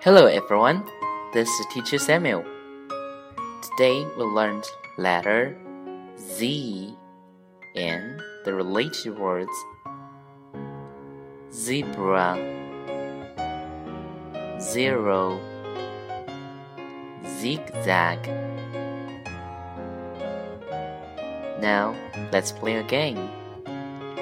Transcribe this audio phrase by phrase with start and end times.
[0.00, 0.84] Hello everyone,
[1.34, 2.44] this is Teacher Samuel.
[3.62, 4.64] Today we learned
[4.96, 5.58] letter
[6.16, 6.94] Z
[7.74, 9.50] and the related words
[11.52, 12.38] zebra,
[14.60, 15.40] zero,
[17.26, 18.24] zigzag.
[21.60, 21.96] Now
[22.30, 23.28] let's play a game.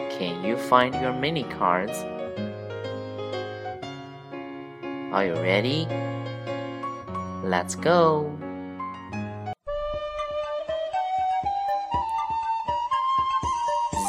[0.08, 2.02] Can you find your mini cards?
[5.12, 5.87] Are you ready?
[7.45, 8.27] Let's go!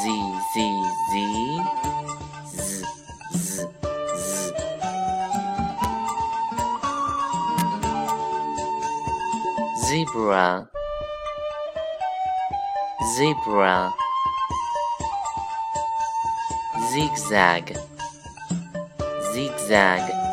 [0.02, 0.04] Z
[0.54, 0.56] Z
[1.12, 1.62] Z
[2.50, 2.84] Z
[3.34, 3.68] Z
[4.18, 4.54] Z.
[9.86, 10.68] Zebra.
[13.16, 13.94] Zebra.
[16.92, 17.74] Zigzag.
[19.32, 20.27] Zigzag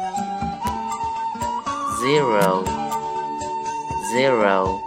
[2.05, 2.63] Zero
[4.13, 4.79] Zero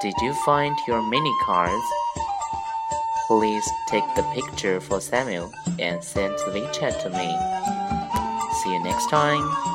[0.00, 1.84] Did you find your mini cards?
[3.26, 5.50] Please take the picture for Samuel
[5.80, 7.28] and send the WeChat to me.
[8.62, 9.67] See you next time.